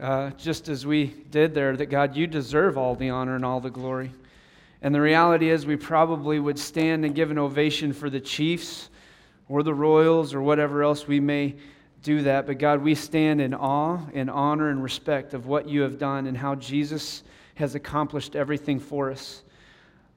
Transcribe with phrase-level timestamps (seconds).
[0.00, 3.60] uh, just as we did there, that God, you deserve all the honor and all
[3.60, 4.10] the glory.
[4.80, 8.88] And the reality is, we probably would stand and give an ovation for the Chiefs
[9.50, 11.54] or the Royals or whatever else we may
[12.02, 12.46] do that.
[12.46, 16.26] But God, we stand in awe and honor and respect of what you have done
[16.26, 17.22] and how Jesus
[17.56, 19.42] has accomplished everything for us.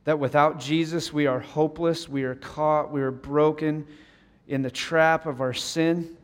[0.06, 3.86] That without Jesus, we are hopeless, we are caught, we are broken
[4.48, 6.16] in the trap of our sin.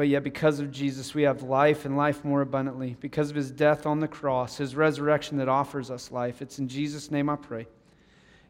[0.00, 2.96] But yet, because of Jesus, we have life and life more abundantly.
[3.00, 6.40] Because of his death on the cross, his resurrection that offers us life.
[6.40, 7.66] It's in Jesus' name I pray.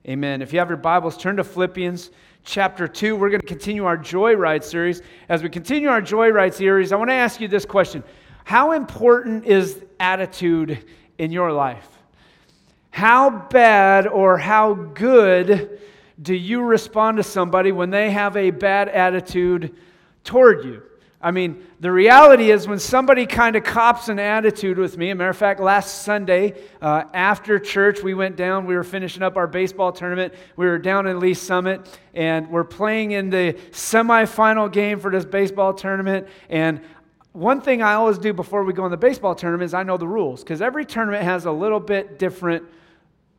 [0.07, 0.43] Amen.
[0.43, 2.12] If you have your Bibles, turn to Philippians
[2.45, 3.16] chapter 2.
[3.16, 5.02] We're going to continue our Joyride series.
[5.29, 8.05] As we continue our Joyride series, I want to ask you this question
[8.45, 10.85] How important is attitude
[11.19, 11.88] in your life?
[12.93, 15.80] How bad or how good
[16.23, 19.74] do you respond to somebody when they have a bad attitude
[20.23, 20.85] toward you?
[21.23, 25.15] I mean, the reality is when somebody kind of cops an attitude with me, a
[25.15, 29.37] matter of fact, last Sunday uh, after church, we went down, we were finishing up
[29.37, 30.32] our baseball tournament.
[30.57, 35.26] We were down in Lee Summit, and we're playing in the semifinal game for this
[35.26, 36.26] baseball tournament.
[36.48, 36.80] And
[37.32, 39.98] one thing I always do before we go in the baseball tournament is I know
[39.98, 42.65] the rules, because every tournament has a little bit different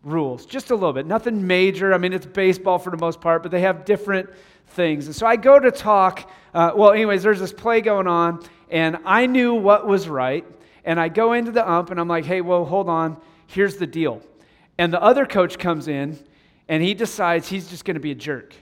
[0.03, 1.05] rules, just a little bit.
[1.05, 1.93] Nothing major.
[1.93, 4.29] I mean, it's baseball for the most part, but they have different
[4.67, 5.05] things.
[5.05, 6.29] And so I go to talk.
[6.53, 10.45] Uh, well, anyways, there's this play going on, and I knew what was right.
[10.83, 13.17] And I go into the ump, and I'm like, hey, well, hold on.
[13.47, 14.21] Here's the deal.
[14.77, 16.17] And the other coach comes in,
[16.67, 18.55] and he decides he's just going to be a jerk.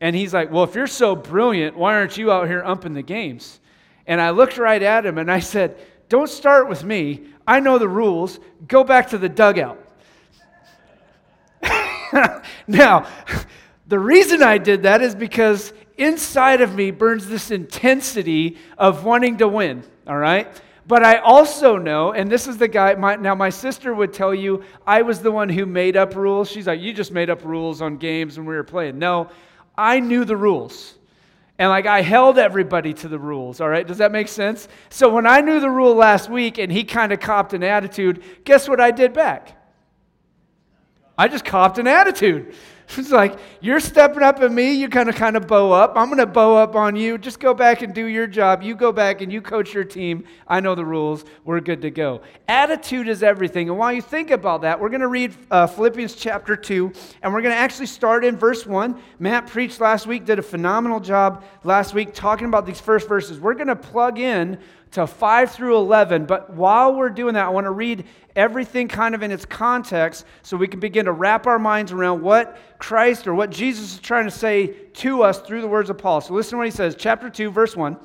[0.00, 3.02] And he's like, well, if you're so brilliant, why aren't you out here umping the
[3.02, 3.60] games?
[4.06, 5.78] And I looked right at him, and I said,
[6.08, 7.28] don't start with me.
[7.46, 8.38] I know the rules.
[8.68, 9.85] Go back to the dugout.
[12.66, 13.06] now,
[13.86, 19.38] the reason I did that is because inside of me burns this intensity of wanting
[19.38, 20.48] to win, all right?
[20.88, 24.32] But I also know, and this is the guy, my, now my sister would tell
[24.32, 26.48] you I was the one who made up rules.
[26.48, 28.98] She's like, You just made up rules on games when we were playing.
[28.98, 29.28] No,
[29.76, 30.94] I knew the rules.
[31.58, 33.86] And like I held everybody to the rules, all right?
[33.86, 34.68] Does that make sense?
[34.90, 38.22] So when I knew the rule last week and he kind of copped an attitude,
[38.44, 39.55] guess what I did back?
[41.18, 42.54] I just copped an attitude.
[42.96, 45.94] It's like, you're stepping up at me, you kind of kind of bow up.
[45.96, 47.18] I'm going to bow up on you.
[47.18, 48.62] Just go back and do your job.
[48.62, 50.24] You go back and you coach your team.
[50.46, 51.24] I know the rules.
[51.44, 52.20] We're good to go.
[52.46, 53.68] Attitude is everything.
[53.68, 57.34] And while you think about that, we're going to read uh, Philippians chapter 2, and
[57.34, 58.96] we're going to actually start in verse 1.
[59.18, 63.40] Matt preached last week, did a phenomenal job last week talking about these first verses.
[63.40, 64.58] We're going to plug in
[64.96, 66.24] to 5 through 11.
[66.24, 70.24] But while we're doing that, I want to read everything kind of in its context
[70.42, 73.98] so we can begin to wrap our minds around what Christ or what Jesus is
[73.98, 76.22] trying to say to us through the words of Paul.
[76.22, 77.98] So listen to what he says, chapter 2, verse 1.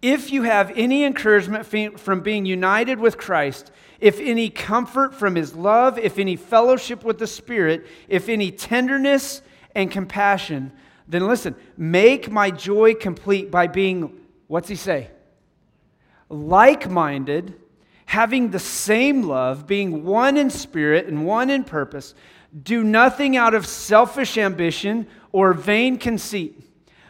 [0.00, 1.66] If you have any encouragement
[1.98, 7.18] from being united with Christ, if any comfort from his love, if any fellowship with
[7.18, 9.42] the Spirit, if any tenderness
[9.74, 10.70] and compassion,
[11.08, 15.10] then listen, make my joy complete by being, what's he say?
[16.28, 17.54] Like minded,
[18.06, 22.14] having the same love, being one in spirit and one in purpose.
[22.62, 26.58] Do nothing out of selfish ambition or vain conceit,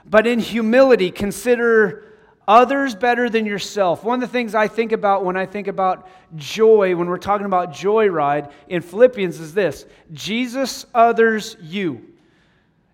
[0.04, 2.04] but in humility consider
[2.48, 4.02] others better than yourself.
[4.02, 7.46] One of the things I think about when I think about joy, when we're talking
[7.46, 12.07] about joyride in Philippians, is this Jesus, others, you.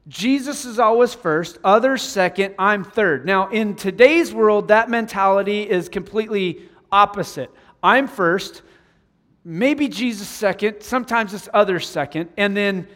[0.06, 3.24] Jesus is always first, others second, I'm third.
[3.24, 7.50] Now, in today's world, that mentality is completely opposite.
[7.82, 8.62] I'm first,
[9.44, 12.86] maybe Jesus second, sometimes it's others second, and then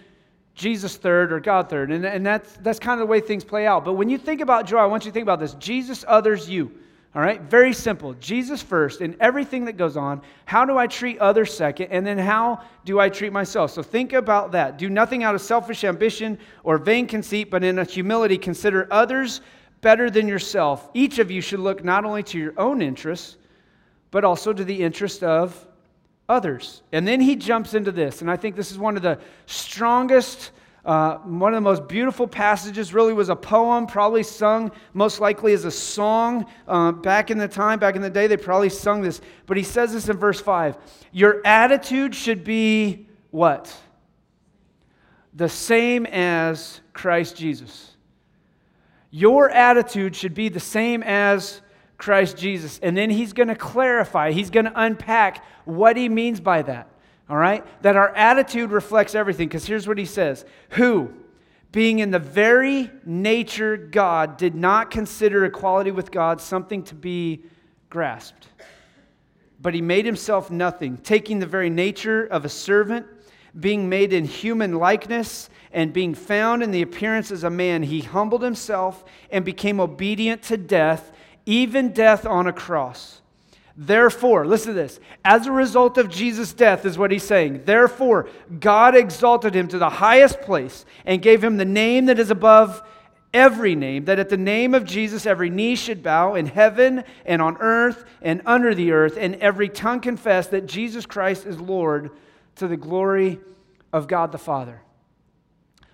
[0.55, 1.91] Jesus third or God third.
[1.93, 3.87] And, and that's, that's kind of the way things play out.
[3.87, 6.49] But when you think about joy, I want you to think about this Jesus, others,
[6.51, 6.73] you.
[7.15, 8.13] All right, very simple.
[8.15, 10.21] Jesus first in everything that goes on.
[10.45, 11.91] How do I treat others second?
[11.91, 13.71] And then how do I treat myself?
[13.71, 14.77] So think about that.
[14.77, 19.41] Do nothing out of selfish ambition or vain conceit, but in a humility consider others
[19.81, 20.91] better than yourself.
[20.93, 23.37] Each of you should look not only to your own interests,
[24.11, 25.67] but also to the interest of
[26.29, 26.83] others.
[26.93, 30.51] And then he jumps into this, and I think this is one of the strongest
[30.89, 35.53] uh, one of the most beautiful passages really was a poem, probably sung most likely
[35.53, 38.27] as a song uh, back in the time, back in the day.
[38.27, 39.21] They probably sung this.
[39.45, 40.79] But he says this in verse 5
[41.13, 43.71] Your attitude should be what?
[45.35, 47.95] The same as Christ Jesus.
[49.11, 51.61] Your attitude should be the same as
[51.99, 52.79] Christ Jesus.
[52.83, 56.89] And then he's going to clarify, he's going to unpack what he means by that
[57.29, 57.65] all right?
[57.83, 59.49] That our attitude reflects everything.
[59.49, 61.13] Because here's what he says Who,
[61.73, 67.43] being in the very nature God, did not consider equality with God something to be
[67.91, 68.49] grasped.
[69.61, 73.07] But he made himself nothing, taking the very nature of a servant,
[73.59, 78.01] being made in human likeness, and being found in the appearance as a man, he
[78.01, 81.13] humbled himself and became obedient to death,
[81.45, 83.21] even death on a cross.
[83.81, 84.99] Therefore, listen to this.
[85.25, 87.63] As a result of Jesus' death, is what he's saying.
[87.65, 88.29] Therefore,
[88.59, 92.83] God exalted him to the highest place and gave him the name that is above
[93.33, 97.41] every name, that at the name of Jesus every knee should bow in heaven and
[97.41, 102.11] on earth and under the earth, and every tongue confess that Jesus Christ is Lord
[102.57, 103.39] to the glory
[103.93, 104.83] of God the Father.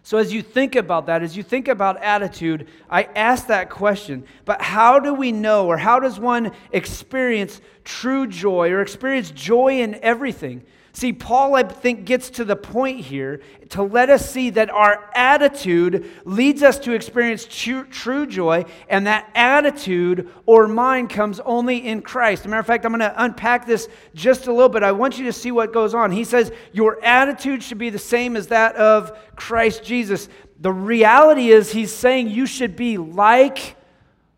[0.06, 4.26] So, as you think about that, as you think about attitude, I ask that question.
[4.44, 9.80] But how do we know, or how does one experience true joy or experience joy
[9.80, 10.62] in everything?
[10.96, 15.10] See, Paul, I think, gets to the point here to let us see that our
[15.16, 21.84] attitude leads us to experience true, true joy, and that attitude or mind comes only
[21.84, 22.46] in Christ.
[22.46, 24.84] Matter of fact, I'm going to unpack this just a little bit.
[24.84, 26.12] I want you to see what goes on.
[26.12, 30.28] He says, Your attitude should be the same as that of Christ Jesus.
[30.60, 33.74] The reality is, he's saying you should be like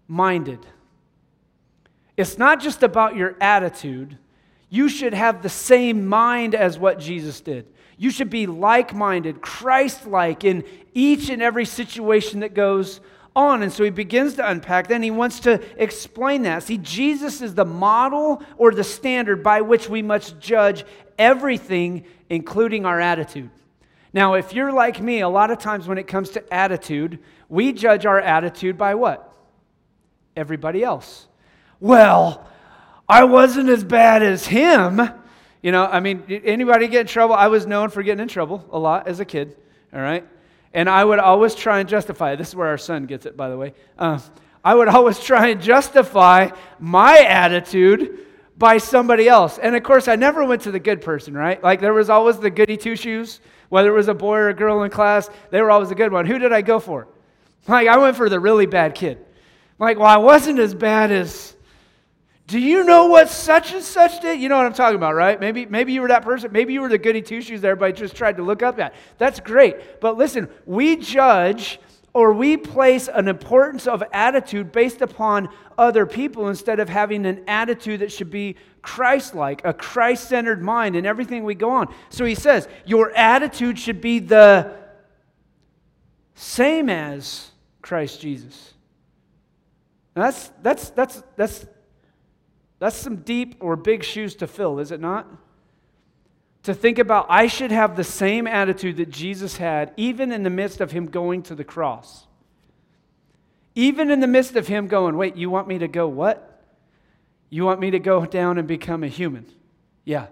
[0.08, 0.60] minded.
[2.16, 4.16] It's not just about your attitude
[4.68, 7.66] you should have the same mind as what Jesus did.
[7.96, 13.00] You should be like minded, Christ like in each and every situation that goes
[13.34, 13.62] on.
[13.62, 16.62] And so he begins to unpack and he wants to explain that.
[16.62, 20.84] See, Jesus is the model or the standard by which we must judge
[21.18, 23.50] everything, including our attitude.
[24.12, 27.72] Now, if you're like me, a lot of times when it comes to attitude, we
[27.72, 29.32] judge our attitude by what?
[30.34, 31.28] Everybody else.
[31.80, 32.48] Well,
[33.08, 35.00] I wasn't as bad as him.
[35.62, 37.34] You know, I mean, anybody get in trouble?
[37.34, 39.56] I was known for getting in trouble a lot as a kid,
[39.92, 40.26] all right?
[40.72, 43.48] And I would always try and justify This is where our son gets it, by
[43.48, 43.74] the way.
[43.98, 44.18] Uh,
[44.64, 48.26] I would always try and justify my attitude
[48.58, 49.58] by somebody else.
[49.58, 51.62] And of course, I never went to the good person, right?
[51.62, 54.54] Like there was always the goody two shoes, whether it was a boy or a
[54.54, 56.26] girl in class, they were always a good one.
[56.26, 57.08] Who did I go for?
[57.68, 59.18] Like I went for the really bad kid.
[59.78, 61.55] Like, well, I wasn't as bad as
[62.46, 64.40] do you know what such and such did?
[64.40, 65.40] You know what I'm talking about, right?
[65.40, 66.52] Maybe, maybe you were that person.
[66.52, 68.94] Maybe you were the goody two shoes that everybody just tried to look up at.
[69.18, 70.00] That's great.
[70.00, 71.80] But listen, we judge
[72.12, 77.42] or we place an importance of attitude based upon other people instead of having an
[77.48, 81.92] attitude that should be Christ like, a Christ centered mind in everything we go on.
[82.10, 84.72] So he says, Your attitude should be the
[86.36, 87.50] same as
[87.82, 88.72] Christ Jesus.
[90.14, 91.66] That's, that's, that's, that's
[92.78, 95.26] that's some deep or big shoes to fill, is it not?
[96.64, 100.50] To think about, I should have the same attitude that Jesus had, even in the
[100.50, 102.26] midst of him going to the cross.
[103.74, 106.64] Even in the midst of him going, wait, you want me to go what?
[107.50, 109.46] You want me to go down and become a human?
[110.04, 110.26] Yeah.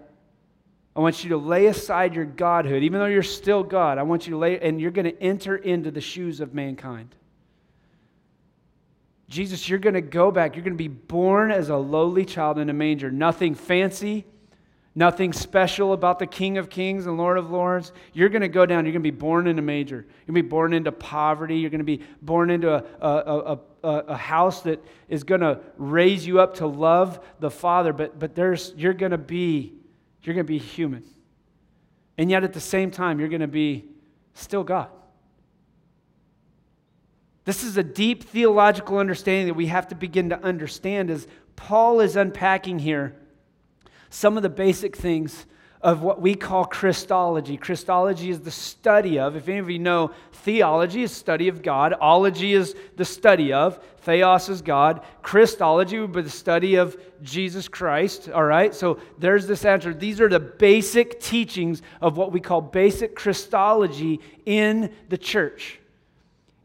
[0.95, 3.97] I want you to lay aside your godhood, even though you're still God.
[3.97, 7.15] I want you to lay, and you're going to enter into the shoes of mankind.
[9.27, 10.55] Jesus, you're going to go back.
[10.55, 13.09] You're going to be born as a lowly child in a manger.
[13.09, 14.23] Nothing fancy,
[14.93, 17.91] nothing special about the King of Kings and Lord of Lords.
[18.13, 18.85] You're going to go down.
[18.85, 19.95] You're going to be born in a manger.
[19.95, 21.57] You're going to be born into poverty.
[21.57, 25.59] You're going to be born into a, a, a, a house that is going to
[25.77, 27.93] raise you up to love the Father.
[27.93, 29.73] But, but there's, you're going to be,
[30.21, 31.03] you're going to be human.
[32.17, 33.85] And yet at the same time, you're going to be
[34.35, 34.89] still God.
[37.45, 42.01] This is a deep theological understanding that we have to begin to understand as Paul
[42.01, 43.15] is unpacking here
[44.09, 45.45] some of the basic things
[45.81, 47.57] of what we call Christology.
[47.57, 51.93] Christology is the study of, if any of you know, theology is study of God,
[52.01, 57.67] ology is the study of, theos is God, Christology would be the study of Jesus
[57.67, 58.73] Christ, all right?
[58.73, 59.93] So there's this answer.
[59.93, 65.79] These are the basic teachings of what we call basic Christology in the church.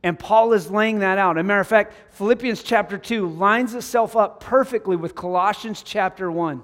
[0.03, 1.37] And Paul is laying that out.
[1.37, 6.31] As a matter of fact, Philippians chapter 2 lines itself up perfectly with Colossians chapter
[6.31, 6.63] 1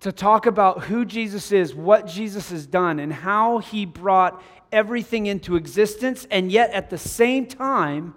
[0.00, 5.26] to talk about who Jesus is, what Jesus has done, and how he brought everything
[5.26, 8.14] into existence, and yet at the same time,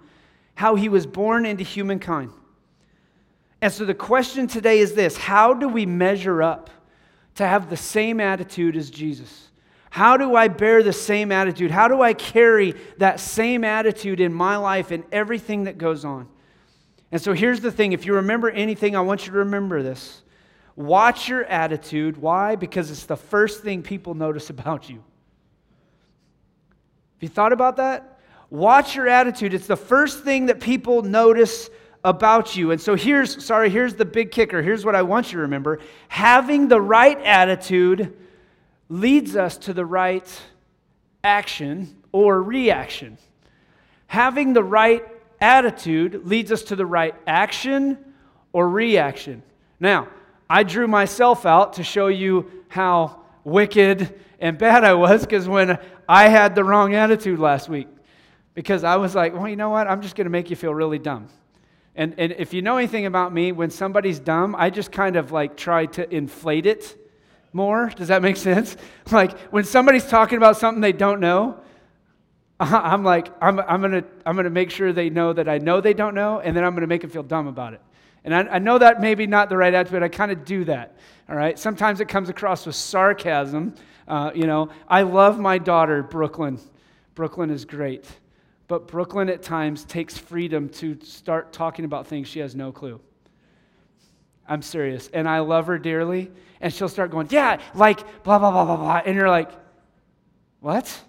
[0.54, 2.30] how he was born into humankind.
[3.62, 6.70] And so the question today is this How do we measure up
[7.36, 9.49] to have the same attitude as Jesus?
[9.90, 11.72] How do I bear the same attitude?
[11.72, 16.28] How do I carry that same attitude in my life and everything that goes on?
[17.12, 20.22] And so here's the thing if you remember anything, I want you to remember this.
[20.76, 22.16] Watch your attitude.
[22.16, 22.54] Why?
[22.54, 24.96] Because it's the first thing people notice about you.
[24.96, 28.20] Have you thought about that?
[28.48, 29.54] Watch your attitude.
[29.54, 31.68] It's the first thing that people notice
[32.04, 32.70] about you.
[32.70, 34.62] And so here's, sorry, here's the big kicker.
[34.62, 35.80] Here's what I want you to remember.
[36.08, 38.16] Having the right attitude
[38.90, 40.42] leads us to the right
[41.22, 43.16] action or reaction.
[44.08, 45.06] Having the right
[45.40, 47.96] attitude leads us to the right action
[48.52, 49.42] or reaction.
[49.78, 50.08] Now,
[50.50, 55.78] I drew myself out to show you how wicked and bad I was because when
[56.08, 57.86] I had the wrong attitude last week,
[58.54, 59.86] because I was like, well, you know what?
[59.86, 61.28] I'm just going to make you feel really dumb.
[61.94, 65.30] And, and if you know anything about me, when somebody's dumb, I just kind of
[65.30, 66.96] like try to inflate it
[67.52, 67.88] more.
[67.96, 68.76] Does that make sense?
[69.10, 71.58] Like when somebody's talking about something they don't know,
[72.60, 75.80] I'm like, I'm, I'm going to I'm gonna make sure they know that I know
[75.80, 77.80] they don't know, and then I'm going to make them feel dumb about it.
[78.24, 80.96] And I, I know that maybe not the right attitude, I kind of do that.
[81.28, 81.58] All right?
[81.58, 83.74] Sometimes it comes across with sarcasm.
[84.06, 86.60] Uh, you know, I love my daughter, Brooklyn.
[87.14, 88.04] Brooklyn is great.
[88.68, 93.00] But Brooklyn at times takes freedom to start talking about things she has no clue.
[94.46, 95.08] I'm serious.
[95.12, 96.30] And I love her dearly.
[96.60, 99.02] And she'll start going, yeah, like blah, blah, blah, blah, blah.
[99.04, 99.50] And you're like,
[100.60, 101.00] what?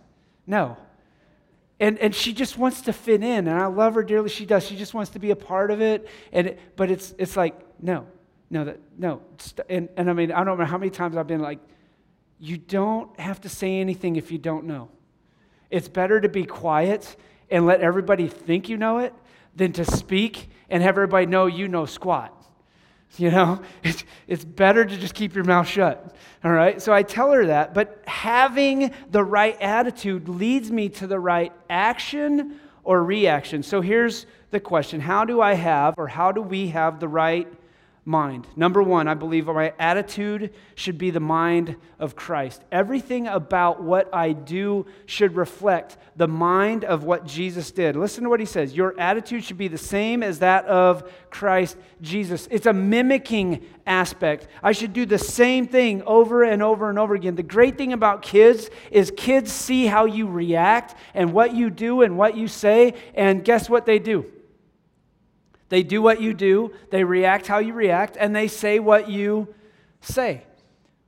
[0.47, 0.77] No.
[1.79, 3.47] And, and she just wants to fit in.
[3.47, 4.29] And I love her dearly.
[4.29, 4.65] She does.
[4.65, 6.07] She just wants to be a part of it.
[6.31, 8.07] And it, but it's, it's like, no,
[8.49, 9.21] no, that, no.
[9.69, 11.59] And, and I mean, I don't know how many times I've been like,
[12.39, 14.89] you don't have to say anything if you don't know.
[15.69, 17.15] It's better to be quiet
[17.49, 19.13] and let everybody think you know it
[19.55, 22.40] than to speak and have everybody know you know squat.
[23.17, 26.15] You know, it's, it's better to just keep your mouth shut.
[26.43, 26.81] All right?
[26.81, 27.73] So I tell her that.
[27.73, 33.63] But having the right attitude leads me to the right action or reaction.
[33.63, 37.47] So here's the question How do I have, or how do we have the right
[38.03, 38.47] mind.
[38.55, 42.63] Number one, I believe my attitude should be the mind of Christ.
[42.71, 47.95] Everything about what I do should reflect the mind of what Jesus did.
[47.95, 51.77] Listen to what he says Your attitude should be the same as that of Christ
[52.01, 52.47] Jesus.
[52.49, 54.47] It's a mimicking aspect.
[54.63, 57.35] I should do the same thing over and over and over again.
[57.35, 62.01] The great thing about kids is kids see how you react and what you do
[62.01, 64.25] and what you say, and guess what they do?
[65.71, 69.55] They do what you do, they react how you react, and they say what you
[70.01, 70.43] say.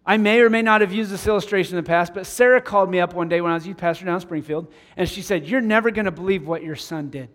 [0.05, 2.89] I may or may not have used this illustration in the past, but Sarah called
[2.89, 5.45] me up one day when I was youth pastor down in Springfield, and she said,
[5.45, 7.27] You're never going to believe what your son did.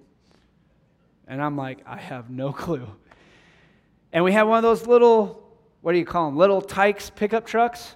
[1.27, 2.89] And I'm like, I have no clue.
[4.11, 5.47] And we had one of those little,
[5.83, 6.39] what do you call them?
[6.39, 7.95] Little Tikes pickup trucks.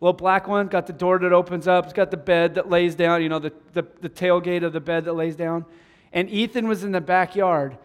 [0.00, 2.96] Little black one, got the door that opens up, it's got the bed that lays
[2.96, 5.64] down, you know, the, the, the tailgate of the bed that lays down.
[6.12, 7.78] And Ethan was in the backyard,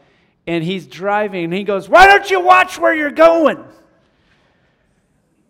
[0.48, 3.63] and he's driving and he goes, Why don't you watch where you're going?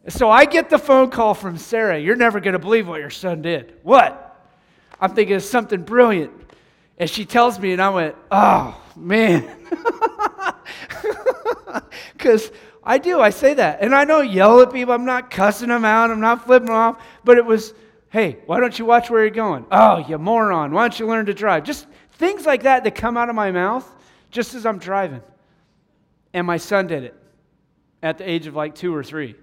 [0.08, 2.00] So I get the phone call from Sarah.
[2.00, 3.76] You're never going to believe what your son did.
[3.84, 4.26] What?
[5.00, 6.32] I'm thinking it's something brilliant.
[6.98, 9.50] And she tells me, and I went, Oh, man.
[12.14, 12.52] Because
[12.84, 13.82] I do, I say that.
[13.82, 14.94] And I don't yell at people.
[14.94, 16.12] I'm not cussing them out.
[16.12, 17.02] I'm not flipping them off.
[17.24, 17.74] But it was,
[18.10, 19.66] Hey, why don't you watch where you're going?
[19.72, 20.72] Oh, you moron.
[20.74, 21.64] Why don't you learn to drive?
[21.64, 23.90] Just things like that that come out of my mouth
[24.32, 25.22] just as I'm driving.
[26.34, 27.16] And my son did it
[28.02, 29.36] at the age of like two or three.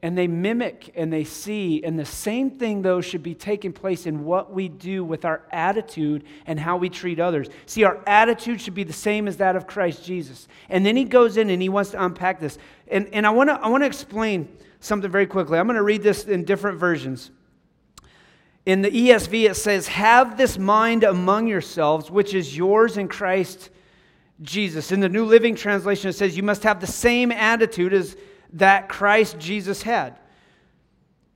[0.00, 4.06] And they mimic and they see, and the same thing, though, should be taking place
[4.06, 7.48] in what we do with our attitude and how we treat others.
[7.66, 10.46] See, our attitude should be the same as that of Christ Jesus.
[10.68, 12.58] And then he goes in and he wants to unpack this.
[12.86, 15.58] And, and I want to I wanna explain something very quickly.
[15.58, 17.32] I'm going to read this in different versions.
[18.68, 23.70] In the ESV, it says, Have this mind among yourselves, which is yours in Christ
[24.42, 24.92] Jesus.
[24.92, 28.14] In the New Living Translation, it says, You must have the same attitude as
[28.52, 30.18] that Christ Jesus had.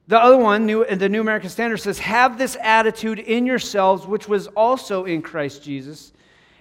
[0.08, 4.28] The other one, new, the New American Standard, says, Have this attitude in yourselves, which
[4.28, 6.12] was also in Christ Jesus.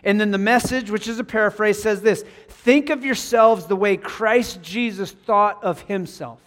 [0.06, 3.98] And then the message, which is a paraphrase, says this Think of yourselves the way
[3.98, 6.40] Christ Jesus thought of himself.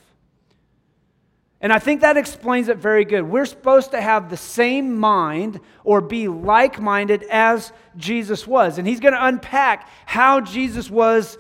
[1.65, 3.23] And I think that explains it very good.
[3.23, 8.77] We're supposed to have the same mind or be like minded as Jesus was.
[8.77, 11.39] And he's going to unpack how Jesus was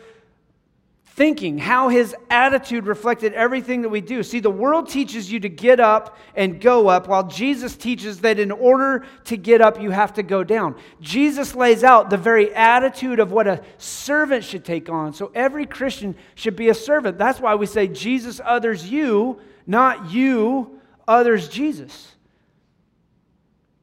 [1.04, 4.22] thinking, how his attitude reflected everything that we do.
[4.22, 8.38] See, the world teaches you to get up and go up, while Jesus teaches that
[8.38, 10.74] in order to get up, you have to go down.
[11.02, 15.12] Jesus lays out the very attitude of what a servant should take on.
[15.12, 17.18] So every Christian should be a servant.
[17.18, 22.14] That's why we say, Jesus others you not you, others, Jesus.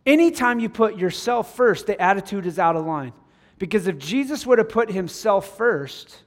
[0.06, 3.14] Anytime you put yourself first, the attitude is out of line.
[3.60, 6.24] Because if Jesus would have put himself first,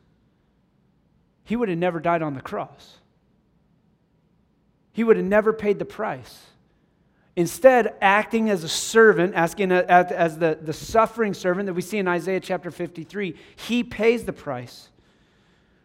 [1.43, 2.99] he would have never died on the cross.
[4.93, 6.45] He would have never paid the price.
[7.37, 12.07] Instead, acting as a servant, asking as the, the suffering servant that we see in
[12.07, 14.91] Isaiah chapter 53, he pays the price.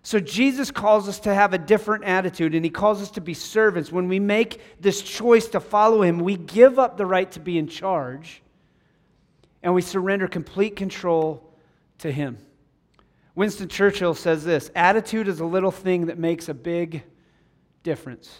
[0.02, 3.34] So Jesus calls us to have a different attitude, and he calls us to be
[3.34, 3.92] servants.
[3.92, 7.58] When we make this choice to follow him, we give up the right to be
[7.58, 8.42] in charge,
[9.62, 11.54] and we surrender complete control
[12.00, 12.38] to him.
[13.36, 17.04] Winston Churchill says this attitude is a little thing that makes a big
[17.84, 18.40] difference.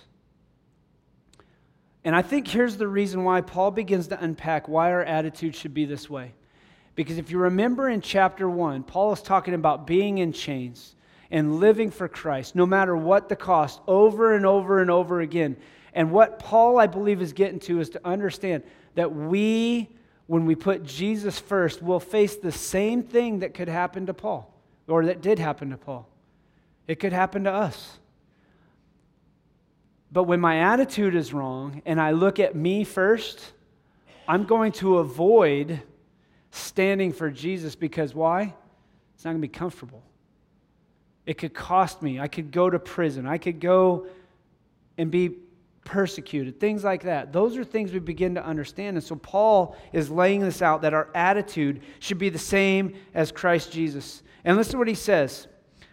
[2.04, 5.74] And I think here's the reason why Paul begins to unpack why our attitude should
[5.74, 6.34] be this way.
[6.96, 10.96] Because if you remember in chapter 1, Paul is talking about being in chains
[11.32, 15.58] and living for Christ, no matter what the cost, over and over and over again.
[15.94, 18.64] And what Paul, I believe, is getting to is to understand
[18.96, 19.90] that we,
[20.28, 24.54] when we put Jesus first, will face the same thing that could happen to Paul,
[24.88, 26.08] or that did happen to Paul.
[26.88, 28.00] It could happen to us.
[30.12, 33.54] But when my attitude is wrong and I look at me first,
[34.28, 35.82] I'm going to avoid
[36.52, 38.54] standing for Jesus because why?
[39.14, 40.02] It's not going to be comfortable.
[41.30, 42.20] It could cost me.
[42.20, 43.28] I could go to prison.
[43.28, 44.08] I could go
[44.98, 45.30] and be
[45.86, 47.32] persecuted, things like that.
[47.32, 48.98] Those are things we begin to understand.
[48.98, 53.32] And so Paul is laying this out that our attitude should be the same as
[53.32, 54.24] Christ Jesus.
[54.44, 55.48] And listen to what he says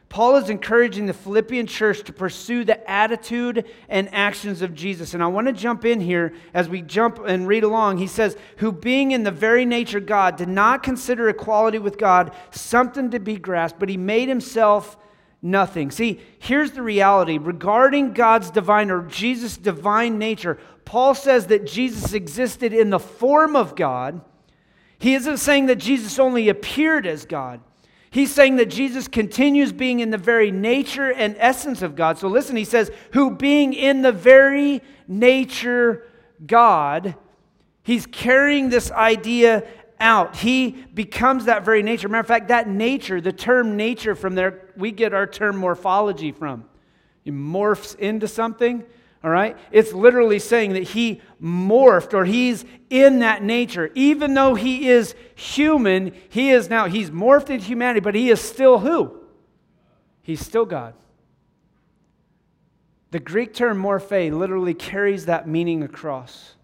[0.08, 5.12] Paul is encouraging the Philippian church to pursue the attitude and actions of Jesus.
[5.12, 7.98] And I want to jump in here as we jump and read along.
[7.98, 12.34] He says, Who being in the very nature God, did not consider equality with God
[12.52, 14.96] something to be grasped, but he made himself
[15.42, 15.90] nothing.
[15.90, 20.58] See, here's the reality regarding God's divine or Jesus' divine nature.
[20.84, 24.20] Paul says that Jesus existed in the form of God.
[24.98, 27.60] He isn't saying that Jesus only appeared as God.
[28.10, 32.16] He's saying that Jesus continues being in the very nature and essence of God.
[32.18, 36.06] So listen, he says, who being in the very nature
[36.46, 37.14] God,
[37.82, 39.66] he's carrying this idea
[40.00, 40.36] out.
[40.36, 42.08] He becomes that very nature.
[42.08, 46.32] Matter of fact, that nature, the term nature from there, we get our term morphology
[46.32, 46.64] from.
[47.22, 48.84] He morphs into something.
[49.24, 49.56] All right?
[49.72, 53.90] It's literally saying that he morphed or he's in that nature.
[53.94, 58.40] Even though he is human, he is now, he's morphed into humanity, but he is
[58.40, 59.20] still who?
[60.22, 60.94] He's still God.
[63.10, 66.55] The Greek term morphe literally carries that meaning across.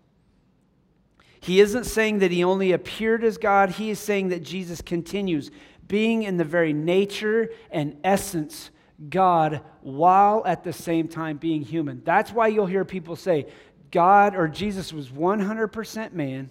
[1.43, 5.51] He isn't saying that he only appeared as God, he is saying that Jesus continues
[5.89, 8.71] being in the very nature and essence
[9.11, 12.01] God while at the same time being human.
[12.05, 13.47] That's why you'll hear people say
[13.91, 16.49] God or Jesus was 100% man,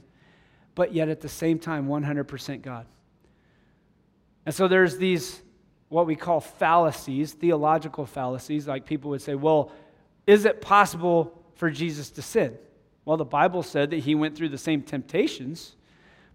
[0.75, 2.85] but yet at the same time 100% God.
[4.45, 5.41] And so there's these
[5.87, 9.71] what we call fallacies, theological fallacies, like people would say, well,
[10.27, 12.57] is it possible for Jesus to sin?
[13.05, 15.75] Well, the Bible said that he went through the same temptations,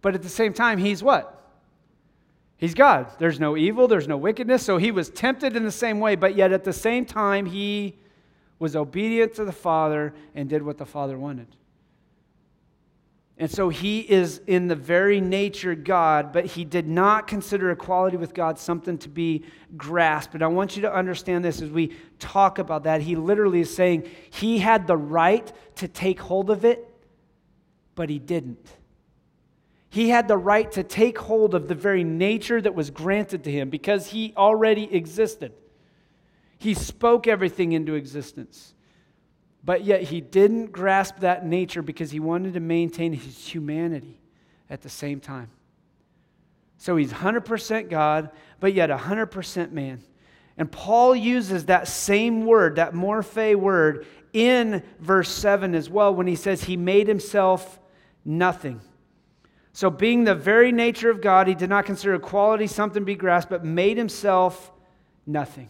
[0.03, 1.33] but at the same time, he's what?
[2.59, 3.07] He's God.
[3.19, 4.63] There's no evil, there's no wickedness.
[4.63, 7.97] So he was tempted in the same way, but yet at the same time, he
[8.59, 11.49] was obedient to the Father and did what the Father wanted.
[13.39, 18.17] And so he is in the very nature God, but he did not consider equality
[18.17, 19.45] with God something to be
[19.77, 20.35] grasped.
[20.35, 23.03] And I want you to understand this as we talk about that.
[23.03, 26.89] He literally is saying he had the right to take hold of it,
[27.95, 28.71] but he didn't.
[29.91, 33.51] He had the right to take hold of the very nature that was granted to
[33.51, 35.53] him because he already existed.
[36.59, 38.75] He spoke everything into existence.
[39.67, 44.21] But yet he didn't grasp that nature because he wanted to maintain his humanity
[44.71, 45.51] at the same time.
[46.79, 50.03] So he's 100% God, but yet 100% man.
[50.57, 56.29] And Paul uses that same word, that morphe word, in verse 7 as well when
[56.29, 57.81] he says he made himself
[58.25, 58.81] nothing.
[59.73, 63.15] So, being the very nature of God, he did not consider equality something to be
[63.15, 64.73] grasped, but made himself
[65.27, 65.69] nothing.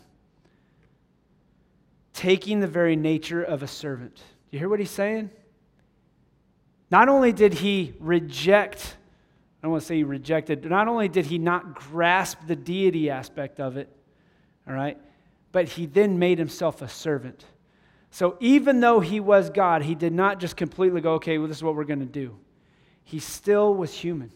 [2.16, 4.16] Taking the very nature of a servant.
[4.16, 5.28] Do you hear what he's saying?
[6.90, 8.96] Not only did he reject,
[9.60, 13.10] I don't want to say he rejected, not only did he not grasp the deity
[13.10, 13.94] aspect of it,
[14.66, 14.96] all right,
[15.52, 17.44] but he then made himself a servant.
[18.10, 21.58] So even though he was God, he did not just completely go, okay, well, this
[21.58, 22.34] is what we're going to do
[23.04, 24.32] he still was human.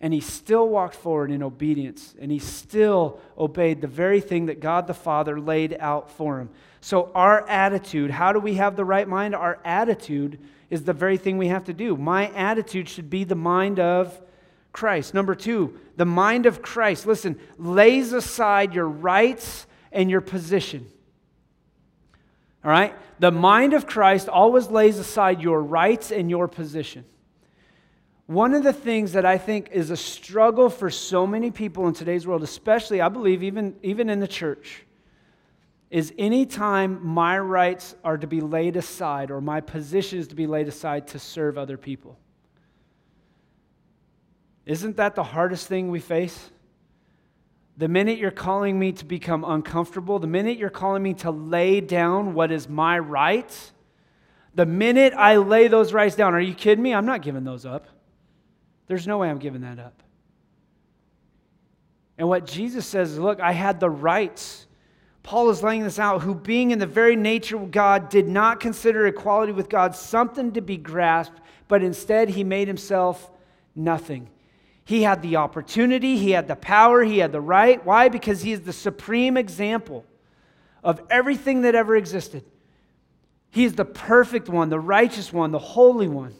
[0.00, 4.60] And he still walked forward in obedience, and he still obeyed the very thing that
[4.60, 6.48] God the Father laid out for him.
[6.80, 9.34] So, our attitude, how do we have the right mind?
[9.34, 10.38] Our attitude
[10.70, 11.96] is the very thing we have to do.
[11.96, 14.18] My attitude should be the mind of
[14.72, 15.12] Christ.
[15.12, 20.86] Number two, the mind of Christ, listen, lays aside your rights and your position.
[22.64, 22.94] All right?
[23.18, 27.04] The mind of Christ always lays aside your rights and your position.
[28.30, 31.94] One of the things that I think is a struggle for so many people in
[31.94, 34.84] today's world, especially, I believe, even, even in the church,
[35.90, 40.46] is anytime my rights are to be laid aside or my position is to be
[40.46, 42.20] laid aside to serve other people.
[44.64, 46.52] Isn't that the hardest thing we face?
[47.78, 51.80] The minute you're calling me to become uncomfortable, the minute you're calling me to lay
[51.80, 53.72] down what is my right,
[54.54, 56.94] the minute I lay those rights down, are you kidding me?
[56.94, 57.88] I'm not giving those up.
[58.90, 60.02] There's no way I'm giving that up.
[62.18, 64.66] And what Jesus says is look, I had the rights.
[65.22, 68.58] Paul is laying this out, who being in the very nature of God did not
[68.58, 73.30] consider equality with God something to be grasped, but instead he made himself
[73.76, 74.28] nothing.
[74.84, 77.86] He had the opportunity, he had the power, he had the right.
[77.86, 78.08] Why?
[78.08, 80.04] Because he is the supreme example
[80.82, 82.42] of everything that ever existed.
[83.50, 86.34] He is the perfect one, the righteous one, the holy one.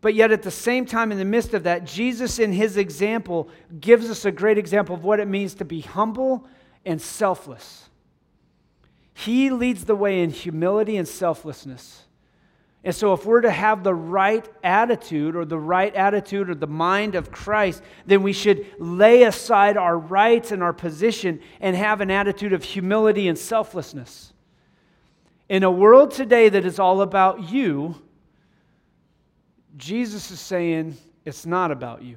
[0.00, 3.48] But yet, at the same time, in the midst of that, Jesus, in his example,
[3.80, 6.46] gives us a great example of what it means to be humble
[6.84, 7.88] and selfless.
[9.12, 12.04] He leads the way in humility and selflessness.
[12.84, 16.68] And so, if we're to have the right attitude or the right attitude or the
[16.68, 22.00] mind of Christ, then we should lay aside our rights and our position and have
[22.00, 24.32] an attitude of humility and selflessness.
[25.48, 28.00] In a world today that is all about you,
[29.76, 32.16] Jesus is saying it's not about you.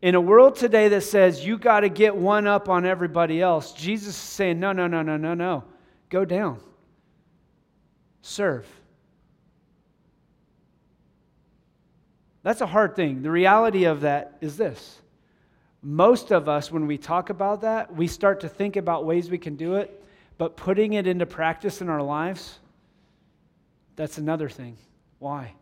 [0.00, 3.72] In a world today that says you got to get one up on everybody else,
[3.72, 5.64] Jesus is saying, no, no, no, no, no, no.
[6.08, 6.58] Go down.
[8.20, 8.66] Serve.
[12.42, 13.22] That's a hard thing.
[13.22, 14.98] The reality of that is this
[15.82, 19.38] most of us, when we talk about that, we start to think about ways we
[19.38, 20.04] can do it,
[20.38, 22.58] but putting it into practice in our lives,
[23.96, 24.76] that's another thing.
[25.18, 25.54] Why?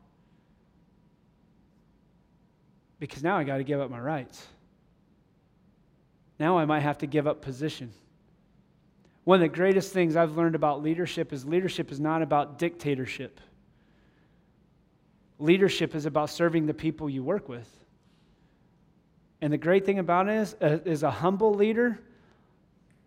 [3.01, 4.47] Because now I got to give up my rights.
[6.39, 7.91] Now I might have to give up position.
[9.25, 13.41] One of the greatest things I've learned about leadership is leadership is not about dictatorship.
[15.39, 17.69] Leadership is about serving the people you work with.
[19.41, 21.99] And the great thing about it is, uh, is a humble leader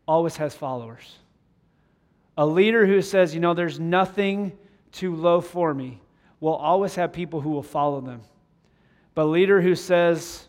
[0.07, 1.17] always has followers.
[2.37, 4.57] A leader who says, you know, there's nothing
[4.91, 6.01] too low for me,
[6.39, 8.21] will always have people who will follow them.
[9.15, 10.47] But a leader who says,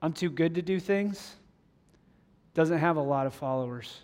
[0.00, 1.36] I'm too good to do things,
[2.54, 4.02] doesn't have a lot of followers.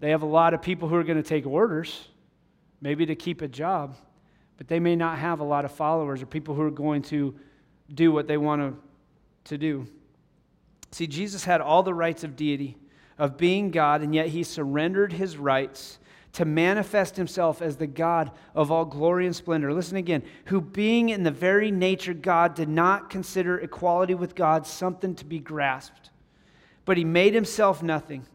[0.00, 2.08] They have a lot of people who are going to take orders,
[2.80, 3.96] maybe to keep a job,
[4.56, 7.34] but they may not have a lot of followers or people who are going to
[7.94, 8.76] do what they want to,
[9.50, 9.86] to do.
[10.90, 12.76] See, Jesus had all the rights of deity,
[13.18, 15.98] of being God, and yet he surrendered his rights
[16.32, 19.72] to manifest himself as the God of all glory and splendor.
[19.72, 24.66] Listen again, who being in the very nature God did not consider equality with God
[24.66, 26.10] something to be grasped,
[26.84, 28.26] but he made himself nothing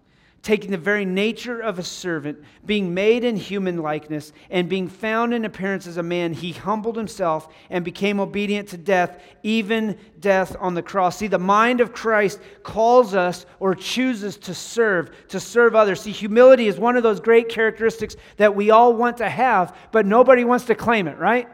[0.47, 5.33] taking the very nature of a servant, being made in human likeness, and being found
[5.33, 10.55] in appearance as a man, he humbled himself and became obedient to death, even death
[10.61, 11.17] on the cross.
[11.17, 15.99] See, the mind of Christ calls us or chooses to serve, to serve others.
[15.99, 20.05] See, humility is one of those great characteristics that we all want to have, but
[20.05, 21.49] nobody wants to claim it, right?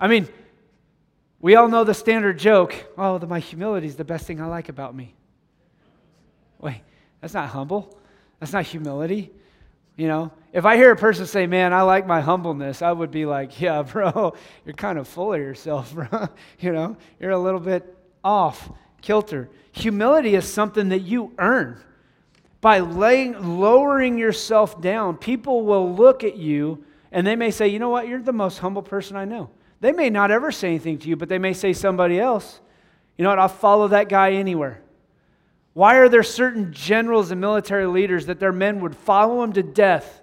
[0.00, 0.30] I mean,
[1.42, 4.70] we all know the standard joke oh, my humility is the best thing I like
[4.70, 5.14] about me.
[6.58, 6.80] Wait.
[7.22, 7.96] That's not humble.
[8.38, 9.30] That's not humility.
[9.96, 13.10] You know, if I hear a person say, Man, I like my humbleness, I would
[13.10, 14.34] be like, Yeah, bro,
[14.66, 16.28] you're kind of full of yourself, bro.
[16.58, 19.48] you know, you're a little bit off kilter.
[19.72, 21.80] Humility is something that you earn.
[22.60, 27.78] By laying, lowering yourself down, people will look at you and they may say, You
[27.78, 28.08] know what?
[28.08, 29.50] You're the most humble person I know.
[29.80, 32.60] They may not ever say anything to you, but they may say somebody else.
[33.16, 33.38] You know what?
[33.38, 34.81] I'll follow that guy anywhere.
[35.74, 39.62] Why are there certain generals and military leaders that their men would follow them to
[39.62, 40.20] death?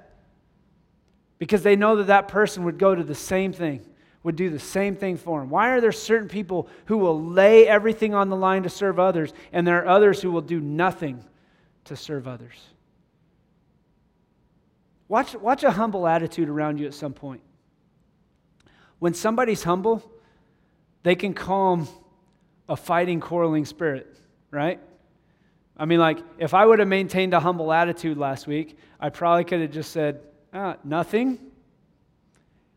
[1.39, 3.83] Because they know that that person would go to the same thing,
[4.21, 5.49] would do the same thing for them.
[5.49, 9.33] Why are there certain people who will lay everything on the line to serve others,
[9.51, 11.23] and there are others who will do nothing
[11.85, 12.55] to serve others?
[15.07, 17.41] Watch, watch a humble attitude around you at some point.
[18.99, 20.03] When somebody's humble,
[21.01, 21.87] they can calm
[22.67, 24.15] a fighting, quarreling spirit,
[24.51, 24.79] right?
[25.79, 29.45] I mean, like, if I would have maintained a humble attitude last week, I probably
[29.45, 30.19] could have just said,
[30.53, 31.39] ah, nothing,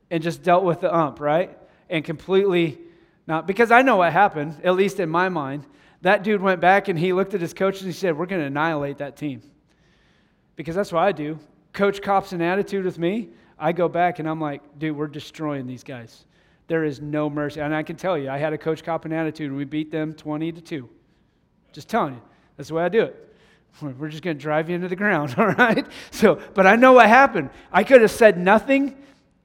[0.09, 1.59] and just dealt with the ump, right?
[1.91, 2.79] And completely
[3.27, 5.67] not, because I know what happened, at least in my mind.
[6.03, 8.41] That dude went back and he looked at his coach and he said, We're going
[8.41, 9.43] to annihilate that team.
[10.57, 11.39] Because that's what I do.
[11.73, 15.67] coach cops an attitude with me, I go back and I'm like, dude, we're destroying
[15.67, 16.25] these guys.
[16.67, 17.61] There is no mercy.
[17.61, 19.91] And I can tell you, I had a coach cop an attitude and we beat
[19.91, 20.89] them 20 to 2.
[21.73, 22.23] Just telling you.
[22.57, 23.29] That's the way I do it.
[23.81, 25.87] We're just going to drive you into the ground, all right?
[26.11, 27.51] So, but I know what happened.
[27.73, 28.97] I could have said nothing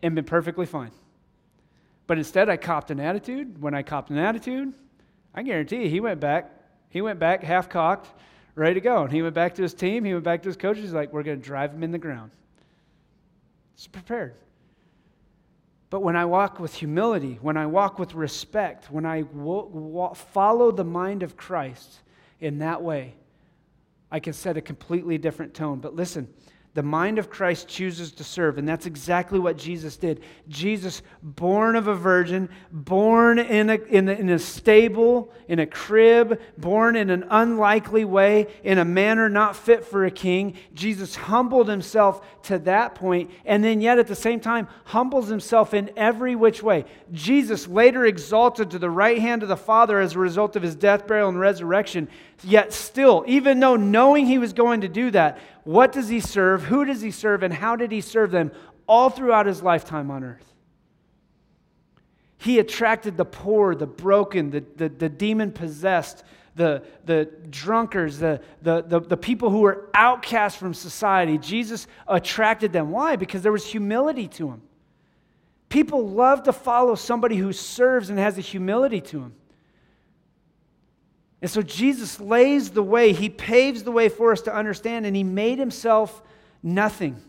[0.04, 0.92] and been perfectly fine.
[2.08, 3.62] But instead, I copped an attitude.
[3.62, 4.74] When I copped an attitude,
[5.34, 6.52] I guarantee you, he went back.
[6.90, 8.08] He went back half cocked,
[8.56, 9.04] ready to go.
[9.04, 10.04] And he went back to his team.
[10.04, 10.84] He went back to his coaches.
[10.84, 12.32] He's like, we're going to drive him in the ground.
[13.76, 14.36] He's prepared.
[15.90, 19.24] But when I walk with humility, when I walk with respect, when I
[20.16, 22.02] follow the mind of Christ
[22.40, 23.16] in that way,
[24.12, 25.80] I can set a completely different tone.
[25.80, 26.28] But listen,
[26.78, 30.22] the mind of Christ chooses to serve, and that's exactly what Jesus did.
[30.48, 35.66] Jesus, born of a virgin, born in a, in a, in a stable, in a
[35.66, 40.56] crib, born in an unlikely way, in a manner not fit for a king.
[40.76, 45.74] Jesus humbled himself to that point, and then yet at the same time, humbles himself
[45.74, 46.86] in every which way.
[47.12, 50.76] Jesus, later exalted to the right hand of the Father as a result of his
[50.76, 52.08] death, burial, and resurrection,
[52.44, 56.64] yet still, even though knowing he was going to do that, what does he serve?
[56.64, 57.44] Who does he serve?
[57.44, 58.52] And how did he serve them
[58.88, 60.54] all throughout his lifetime on earth?
[62.38, 66.24] He attracted the poor, the broken, the, the, the demon possessed,
[66.56, 71.38] the, the drunkards, the, the, the, the people who were outcast from society.
[71.38, 72.92] Jesus attracted them.
[72.92, 73.16] Why?
[73.16, 74.62] Because there was humility to him.
[75.70, 79.34] People love to follow somebody who serves and has a humility to him.
[81.42, 85.16] And so Jesus lays the way, he paves the way for us to understand, and
[85.16, 86.24] he made himself
[86.64, 87.22] nothing,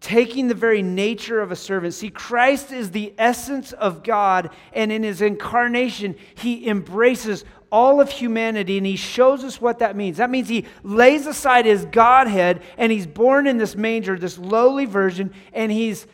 [0.00, 1.94] taking the very nature of a servant.
[1.94, 8.08] See, Christ is the essence of God, and in his incarnation, he embraces all of
[8.08, 10.18] humanity and he shows us what that means.
[10.18, 14.84] That means he lays aside his Godhead and he's born in this manger, this lowly
[14.84, 16.06] version, and he's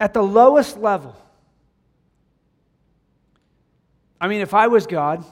[0.00, 1.14] at the lowest level.
[4.20, 5.24] I mean, if I was God,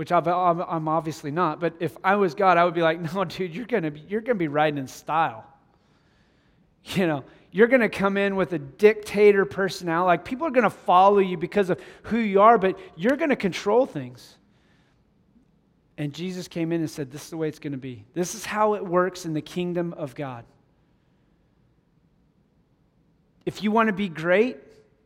[0.00, 1.60] which I'm obviously not.
[1.60, 4.22] But if I was God, I would be like, no, dude, you're to be, you're
[4.22, 5.44] to be riding in style.
[6.84, 10.06] You know, you're to come in with a dictator personality.
[10.06, 13.84] Like people are to follow you because of who you are, but you're to control
[13.84, 14.38] things.
[15.98, 18.06] And Jesus came in and said, This is the way it's going to be.
[18.14, 20.46] This is how it works in the kingdom of God.
[23.44, 24.56] If you want to be great,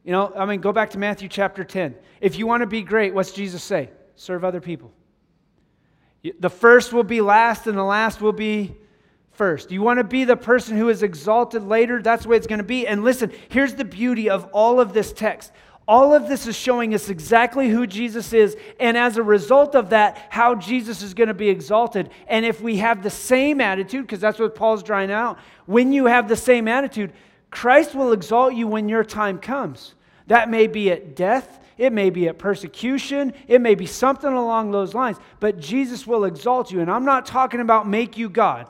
[0.04, 1.96] you know, I mean, go back to Matthew chapter 10.
[2.20, 3.90] If you want to be great, what's Jesus say?
[4.16, 4.92] Serve other people.
[6.40, 8.74] The first will be last, and the last will be
[9.32, 9.70] first.
[9.70, 12.00] You want to be the person who is exalted later?
[12.00, 12.86] That's the way it's going to be.
[12.86, 15.52] And listen, here's the beauty of all of this text.
[15.86, 19.90] All of this is showing us exactly who Jesus is, and as a result of
[19.90, 22.08] that, how Jesus is going to be exalted.
[22.26, 26.06] And if we have the same attitude, because that's what Paul's drawing out, when you
[26.06, 27.12] have the same attitude,
[27.50, 29.94] Christ will exalt you when your time comes.
[30.26, 33.32] That may be at death, it may be a persecution.
[33.48, 35.18] It may be something along those lines.
[35.40, 36.80] But Jesus will exalt you.
[36.80, 38.68] And I'm not talking about make you God.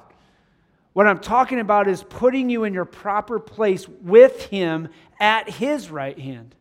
[0.95, 4.89] What I'm talking about is putting you in your proper place with Him
[5.21, 6.55] at His right hand.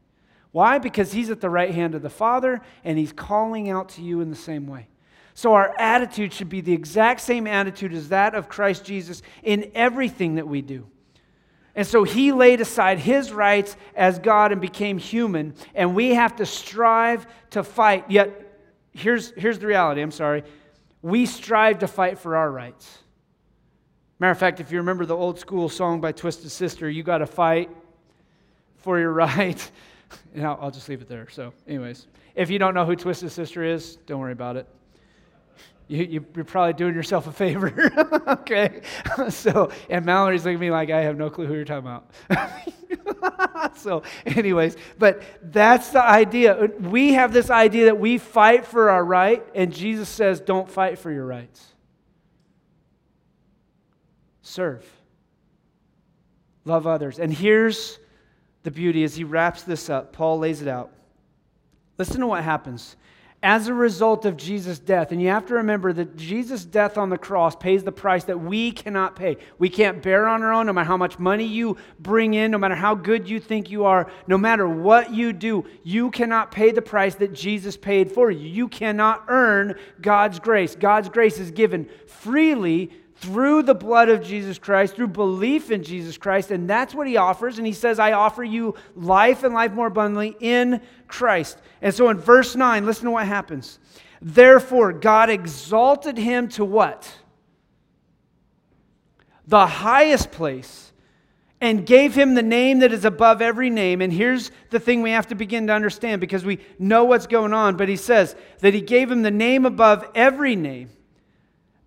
[0.51, 0.79] Why?
[0.79, 4.21] Because He's at the right hand of the Father and He's calling out to you
[4.21, 4.87] in the same way.
[5.35, 9.71] So our attitude should be the exact same attitude as that of Christ Jesus in
[9.73, 10.87] everything that we do.
[11.75, 16.35] And so he laid aside his rights as God and became human, and we have
[16.35, 18.09] to strive to fight.
[18.09, 18.59] Yet,
[18.91, 20.43] here's, here's the reality I'm sorry.
[21.01, 22.99] We strive to fight for our rights.
[24.19, 27.17] Matter of fact, if you remember the old school song by Twisted Sister, you got
[27.17, 27.69] to fight
[28.77, 29.71] for your right.
[30.41, 31.27] I'll just leave it there.
[31.29, 34.67] So, anyways, if you don't know who Twisted Sister is, don't worry about it
[35.87, 37.91] you, are probably doing yourself a favor.
[38.27, 38.81] okay?
[39.29, 43.77] so, and Mallory's looking at me like, I have no clue who you're talking about.
[43.77, 46.69] so, anyways, but that's the idea.
[46.79, 50.99] We have this idea that we fight for our right, and Jesus says, don't fight
[50.99, 51.65] for your rights.
[54.41, 54.85] Serve.
[56.65, 57.19] Love others.
[57.19, 57.99] And here's
[58.63, 60.13] the beauty as he wraps this up.
[60.13, 60.91] Paul lays it out.
[61.97, 62.95] Listen to what happens
[63.43, 65.11] as a result of Jesus' death.
[65.11, 68.39] And you have to remember that Jesus' death on the cross pays the price that
[68.39, 69.35] we cannot pay.
[69.59, 72.57] We can't bear on our own, no matter how much money you bring in, no
[72.57, 76.71] matter how good you think you are, no matter what you do, you cannot pay
[76.71, 78.47] the price that Jesus paid for you.
[78.47, 80.73] You cannot earn God's grace.
[80.75, 82.91] God's grace is given freely
[83.23, 86.51] through the blood of Jesus Christ, through belief in Jesus Christ.
[86.51, 87.57] And that's what he offers.
[87.57, 91.57] And he says, I offer you life and life more abundantly in Christ.
[91.81, 93.79] And so in verse 9, listen to what happens.
[94.21, 97.11] Therefore, God exalted him to what?
[99.47, 100.91] the highest place,
[101.59, 104.01] and gave him the name that is above every name.
[104.01, 107.53] And here's the thing we have to begin to understand because we know what's going
[107.53, 110.89] on, but he says that he gave him the name above every name.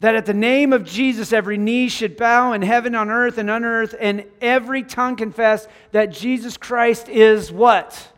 [0.00, 3.50] That at the name of Jesus, every knee should bow in heaven, on earth, and
[3.50, 8.12] on earth, and every tongue confess that Jesus Christ is what?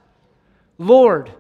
[0.77, 1.31] Lord.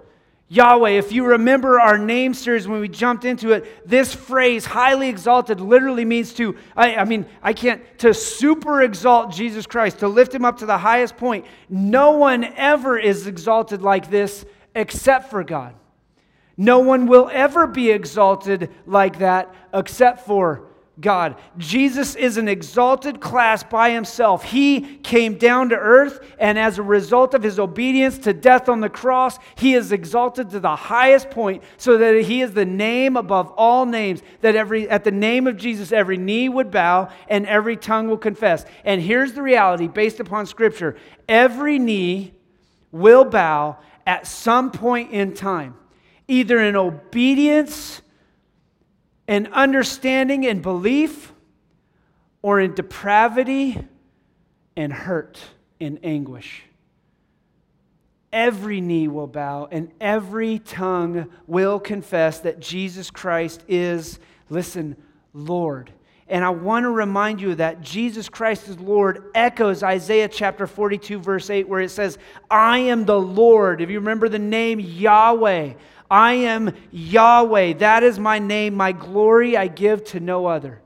[0.50, 0.90] Yahweh.
[0.90, 5.60] If you remember our name series when we jumped into it, this phrase, highly exalted,
[5.60, 10.34] literally means to, I, I, mean, I can't, to super exalt Jesus Christ, to lift
[10.34, 11.44] him up to the highest point.
[11.68, 15.74] No one ever is exalted like this except for God.
[16.58, 20.68] No one will ever be exalted like that except for
[21.00, 21.36] God.
[21.56, 24.42] Jesus is an exalted class by himself.
[24.42, 28.80] He came down to earth, and as a result of his obedience to death on
[28.80, 33.16] the cross, he is exalted to the highest point so that he is the name
[33.16, 37.46] above all names, that every, at the name of Jesus, every knee would bow and
[37.46, 38.64] every tongue will confess.
[38.84, 40.96] And here's the reality based upon Scripture
[41.28, 42.34] every knee
[42.90, 45.76] will bow at some point in time,
[46.28, 48.02] either in obedience
[49.26, 51.32] and understanding and belief,
[52.40, 53.78] or in depravity
[54.76, 55.40] and hurt
[55.80, 56.62] and anguish.
[58.32, 64.18] Every knee will bow and every tongue will confess that Jesus Christ is,
[64.50, 64.96] listen,
[65.32, 65.92] Lord.
[66.28, 71.18] And I want to remind you that Jesus Christ is Lord echoes Isaiah chapter 42,
[71.18, 72.18] verse 8, where it says,
[72.50, 73.80] I am the Lord.
[73.80, 75.72] If you remember the name Yahweh,
[76.10, 77.74] I am Yahweh.
[77.74, 78.74] That is my name.
[78.74, 80.80] My glory I give to no other.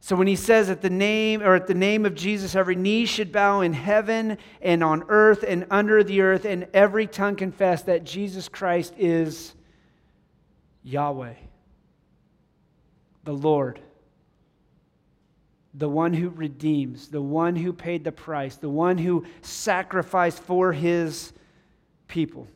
[0.00, 3.04] So when he says at the name or at the name of Jesus every knee
[3.04, 7.82] should bow in heaven and on earth and under the earth and every tongue confess
[7.82, 9.54] that Jesus Christ is
[10.82, 11.34] Yahweh.
[13.24, 13.80] The Lord.
[15.74, 20.72] The one who redeems, the one who paid the price, the one who sacrificed for
[20.72, 21.32] his
[22.08, 22.48] people.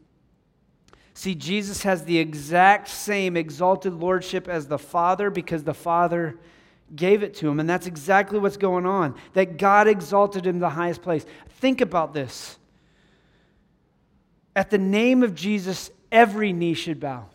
[1.14, 6.36] See, Jesus has the exact same exalted lordship as the Father because the Father
[6.94, 7.60] gave it to him.
[7.60, 9.14] And that's exactly what's going on.
[9.32, 11.24] That God exalted him to the highest place.
[11.60, 12.58] Think about this.
[14.56, 17.26] At the name of Jesus, every knee should bow.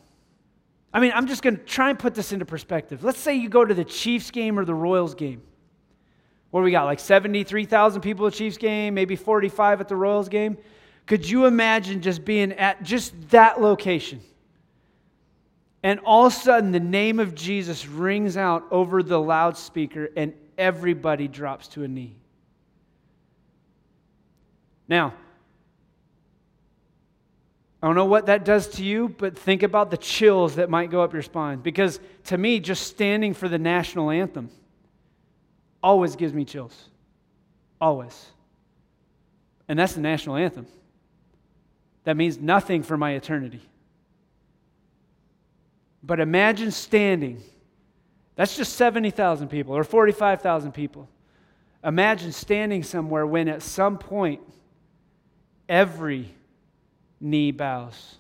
[0.94, 3.04] I mean, I'm just going to try and put this into perspective.
[3.04, 5.42] Let's say you go to the Chiefs game or the Royals game.
[6.52, 6.86] What do we got?
[6.86, 10.58] Like 73,000 people at Chiefs game, maybe 45 at the Royals game.
[11.10, 14.22] Could you imagine just being at just that location?
[15.82, 20.34] And all of a sudden, the name of Jesus rings out over the loudspeaker, and
[20.56, 22.16] everybody drops to a knee.
[24.88, 25.16] Now,
[27.82, 30.92] I don't know what that does to you, but think about the chills that might
[30.92, 31.58] go up your spine.
[31.58, 34.52] Because to me, just standing for the national anthem
[35.82, 36.90] always gives me chills.
[37.82, 38.28] Always.
[39.68, 40.68] And that's the national anthem
[42.10, 43.62] that means nothing for my eternity.
[46.02, 47.44] But imagine standing.
[48.36, 51.08] That's just 70,000 people or 45,000 people.
[51.84, 54.42] Imagine standing somewhere when at some point
[55.68, 56.34] every
[57.22, 58.16] knee bows.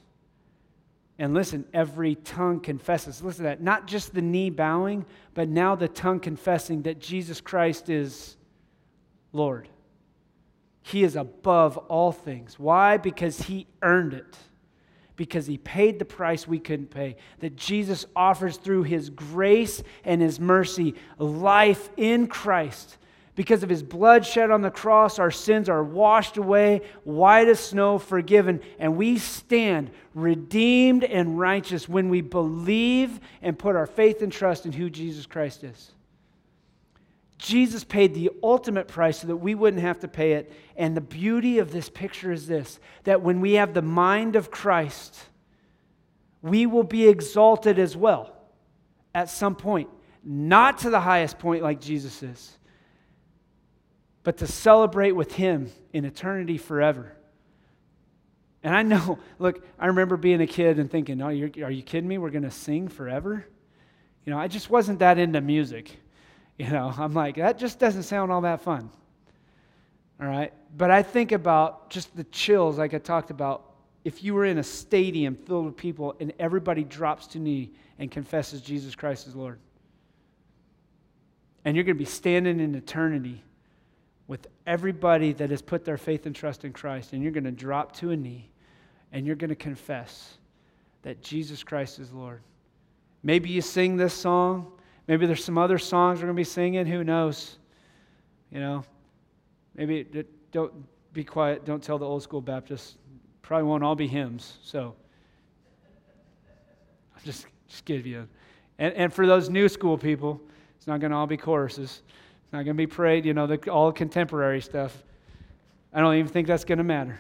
[1.18, 3.24] And listen, every tongue confesses.
[3.24, 3.60] Listen to that.
[3.60, 8.38] Not just the knee bowing, but now the tongue confessing that Jesus Christ is
[9.34, 9.68] Lord.
[10.82, 12.58] He is above all things.
[12.58, 12.98] Why?
[12.98, 14.38] Because he earned it.
[15.16, 17.18] Because he paid the price we couldn't pay.
[17.40, 22.98] That Jesus offers through his grace and his mercy life in Christ.
[23.36, 27.60] Because of his blood shed on the cross, our sins are washed away, white as
[27.60, 34.22] snow, forgiven, and we stand redeemed and righteous when we believe and put our faith
[34.22, 35.92] and trust in who Jesus Christ is.
[37.40, 40.52] Jesus paid the ultimate price so that we wouldn't have to pay it.
[40.76, 44.52] And the beauty of this picture is this that when we have the mind of
[44.52, 45.18] Christ,
[46.42, 48.36] we will be exalted as well
[49.16, 49.90] at some point.
[50.22, 52.58] Not to the highest point like Jesus is,
[54.24, 57.14] but to celebrate with Him in eternity forever.
[58.64, 61.32] And I know, look, I remember being a kid and thinking, oh, are
[61.72, 62.18] you kidding me?
[62.18, 63.46] We're going to sing forever?
[64.26, 65.98] You know, I just wasn't that into music.
[66.60, 68.90] You know, I'm like, that just doesn't sound all that fun.
[70.22, 70.54] All right?
[70.76, 73.66] But I think about just the chills, like I talked about.
[74.04, 78.12] If you were in a stadium filled with people and everybody drops to knee and
[78.12, 79.58] confesses Jesus Christ as Lord,
[81.64, 83.42] and you're going to be standing in eternity
[84.28, 87.52] with everybody that has put their faith and trust in Christ, and you're going to
[87.52, 88.52] drop to a knee
[89.12, 90.38] and you're going to confess
[91.04, 92.42] that Jesus Christ is Lord.
[93.24, 94.74] Maybe you sing this song.
[95.10, 96.86] Maybe there's some other songs we're going to be singing.
[96.86, 97.58] Who knows?
[98.52, 98.84] You know,
[99.76, 100.06] maybe
[100.52, 100.72] don't
[101.14, 101.66] be quiet.
[101.66, 102.96] Don't tell the old school Baptists.
[103.42, 104.60] Probably won't all be hymns.
[104.62, 104.94] So
[107.16, 108.28] I'll just, just give you.
[108.78, 110.40] And, and for those new school people,
[110.78, 112.04] it's not going to all be choruses.
[112.44, 114.96] It's not going to be prayed, you know, the, all contemporary stuff.
[115.92, 117.20] I don't even think that's going to matter.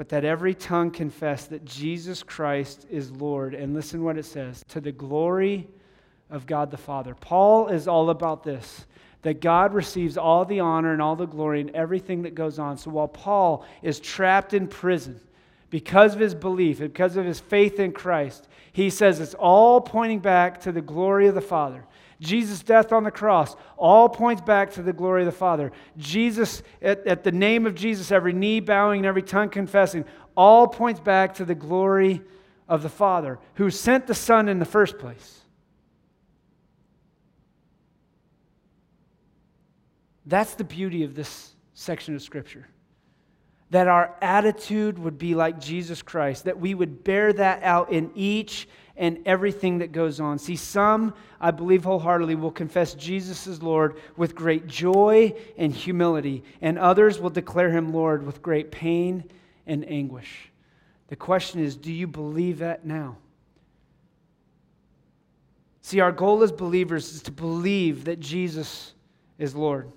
[0.00, 3.52] But that every tongue confess that Jesus Christ is Lord.
[3.52, 5.68] And listen what it says to the glory
[6.30, 7.14] of God the Father.
[7.14, 8.86] Paul is all about this
[9.20, 12.78] that God receives all the honor and all the glory and everything that goes on.
[12.78, 15.20] So while Paul is trapped in prison
[15.68, 20.20] because of his belief, because of his faith in Christ, he says it's all pointing
[20.20, 21.84] back to the glory of the Father.
[22.20, 25.72] Jesus' death on the cross all points back to the glory of the Father.
[25.96, 30.04] Jesus, at, at the name of Jesus, every knee bowing and every tongue confessing,
[30.36, 32.22] all points back to the glory
[32.68, 35.40] of the Father who sent the Son in the first place.
[40.26, 42.68] That's the beauty of this section of Scripture.
[43.70, 48.10] That our attitude would be like Jesus Christ, that we would bear that out in
[48.14, 48.68] each
[49.00, 50.38] and everything that goes on.
[50.38, 56.44] See, some, I believe wholeheartedly, will confess Jesus as Lord with great joy and humility,
[56.60, 59.24] and others will declare him Lord with great pain
[59.66, 60.50] and anguish.
[61.08, 63.16] The question is do you believe that now?
[65.80, 68.92] See, our goal as believers is to believe that Jesus
[69.38, 69.90] is Lord.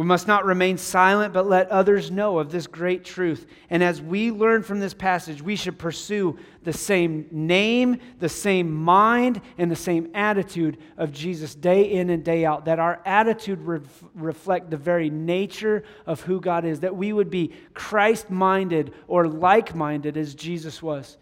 [0.00, 3.44] We must not remain silent, but let others know of this great truth.
[3.68, 8.72] And as we learn from this passage, we should pursue the same name, the same
[8.72, 12.64] mind, and the same attitude of Jesus day in and day out.
[12.64, 13.80] That our attitude re-
[14.14, 16.80] reflect the very nature of who God is.
[16.80, 21.18] That we would be Christ minded or like minded as Jesus was.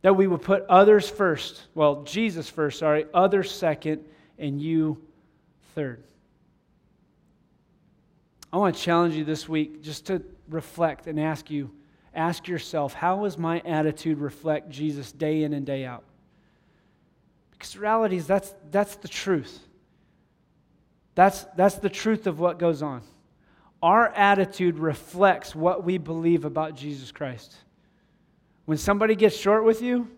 [0.00, 4.02] That we would put others first, well, Jesus first, sorry, others second,
[4.38, 5.02] and you
[5.74, 6.02] third.
[8.52, 11.70] I want to challenge you this week just to reflect and ask you,
[12.14, 16.04] ask yourself, how does my attitude reflect Jesus day in and day out?
[17.52, 19.60] Because the reality is that's, that's the truth.
[21.14, 23.02] That's, that's the truth of what goes on.
[23.82, 27.54] Our attitude reflects what we believe about Jesus Christ.
[28.64, 30.08] When somebody gets short with you,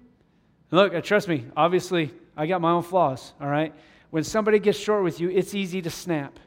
[0.71, 3.75] look, uh, trust me, obviously, I got my own flaws, all right?
[4.11, 6.39] When somebody gets short with you, it's easy to snap.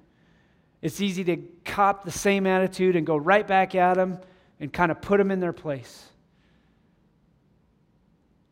[0.86, 4.20] It's easy to cop the same attitude and go right back at them
[4.60, 6.10] and kind of put them in their place.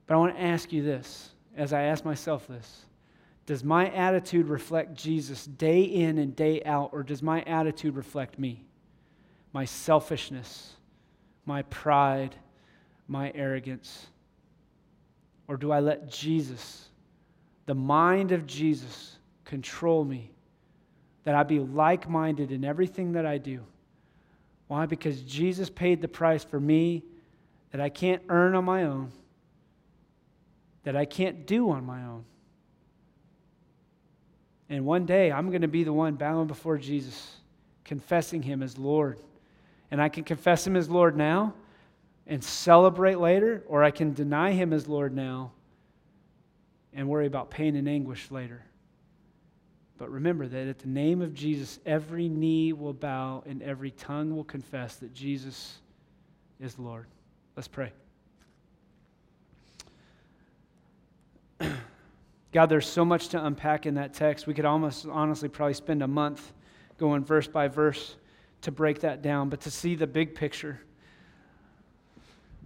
[0.07, 2.87] But I want to ask you this as I ask myself this
[3.45, 8.39] Does my attitude reflect Jesus day in and day out, or does my attitude reflect
[8.39, 8.65] me?
[9.51, 10.73] My selfishness,
[11.45, 12.35] my pride,
[13.07, 14.07] my arrogance?
[15.47, 16.89] Or do I let Jesus,
[17.67, 20.31] the mind of Jesus, control me
[21.23, 23.61] that I be like minded in everything that I do.
[24.67, 24.85] Why?
[24.85, 27.03] Because Jesus paid the price for me
[27.71, 29.11] that I can't earn on my own,
[30.83, 32.23] that I can't do on my own.
[34.69, 37.37] And one day I'm going to be the one bowing before Jesus,
[37.83, 39.19] confessing him as Lord.
[39.91, 41.53] And I can confess him as Lord now
[42.25, 45.51] and celebrate later, or I can deny him as Lord now
[46.93, 48.63] and worry about pain and anguish later.
[50.03, 54.35] But remember that at the name of Jesus, every knee will bow and every tongue
[54.35, 55.79] will confess that Jesus
[56.59, 57.05] is Lord.
[57.55, 57.93] Let's pray.
[62.51, 64.45] God, there's so much to unpack in that text.
[64.45, 66.51] We could almost honestly probably spend a month
[66.97, 68.17] going verse by verse
[68.63, 70.81] to break that down, but to see the big picture,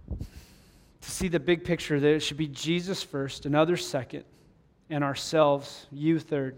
[0.08, 4.24] to see the big picture that it should be Jesus first, and others second,
[4.90, 6.56] and ourselves, you third.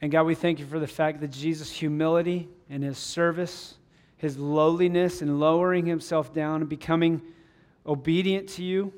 [0.00, 3.76] And God, we thank you for the fact that Jesus' humility and his service,
[4.16, 7.20] his lowliness and lowering himself down and becoming
[7.86, 8.92] obedient to you,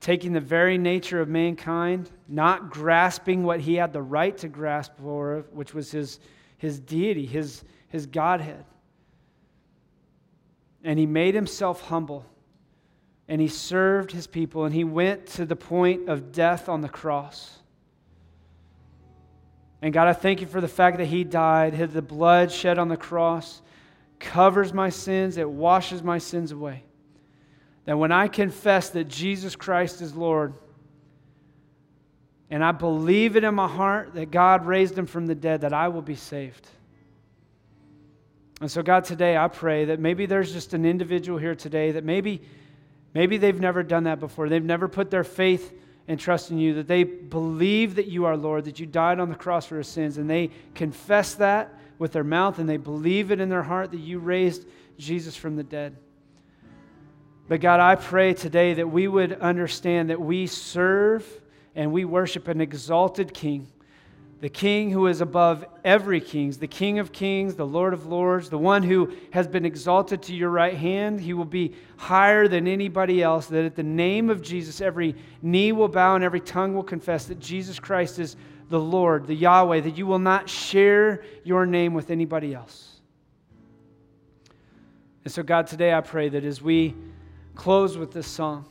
[0.00, 4.92] taking the very nature of mankind, not grasping what he had the right to grasp
[4.98, 6.20] for, which was his,
[6.56, 8.64] his deity, his, his Godhead.
[10.84, 12.24] And he made himself humble
[13.28, 16.88] and he served his people and he went to the point of death on the
[16.88, 17.59] cross.
[19.82, 22.88] And God, I thank you for the fact that He died, the blood shed on
[22.88, 23.62] the cross,
[24.18, 26.84] covers my sins, it washes my sins away.
[27.86, 30.52] That when I confess that Jesus Christ is Lord,
[32.50, 35.72] and I believe it in my heart that God raised him from the dead, that
[35.72, 36.68] I will be saved.
[38.60, 42.04] And so, God, today I pray that maybe there's just an individual here today that
[42.04, 42.42] maybe
[43.14, 44.48] Maybe they've never done that before.
[44.48, 45.72] They've never put their faith
[46.08, 49.28] and trust in you, that they believe that you are Lord, that you died on
[49.28, 53.30] the cross for their sins, and they confess that with their mouth and they believe
[53.30, 54.66] it in their heart that you raised
[54.98, 55.94] Jesus from the dead.
[57.46, 61.26] But God, I pray today that we would understand that we serve
[61.74, 63.66] and we worship an exalted King
[64.40, 68.48] the king who is above every king, the king of kings, the lord of lords,
[68.48, 71.20] the one who has been exalted to your right hand.
[71.20, 75.72] He will be higher than anybody else, that at the name of Jesus, every knee
[75.72, 78.36] will bow and every tongue will confess that Jesus Christ is
[78.70, 83.00] the Lord, the Yahweh, that you will not share your name with anybody else.
[85.24, 86.94] And so, God, today I pray that as we
[87.54, 88.64] close with this song,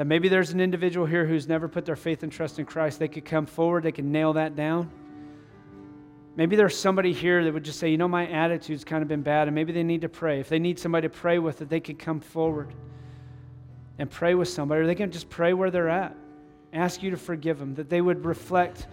[0.00, 2.98] that maybe there's an individual here who's never put their faith and trust in Christ.
[2.98, 4.90] They could come forward, they can nail that down.
[6.36, 9.20] Maybe there's somebody here that would just say, you know, my attitude's kind of been
[9.20, 10.40] bad, and maybe they need to pray.
[10.40, 12.72] If they need somebody to pray with, that they could come forward
[13.98, 16.16] and pray with somebody, or they can just pray where they're at.
[16.72, 18.86] Ask you to forgive them, that they would reflect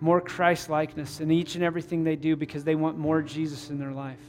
[0.00, 3.78] more Christ likeness in each and everything they do because they want more Jesus in
[3.78, 4.24] their life.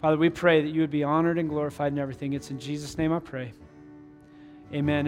[0.00, 2.32] Father, we pray that you would be honored and glorified in everything.
[2.32, 3.52] It's in Jesus' name I pray.
[4.72, 5.06] Amen.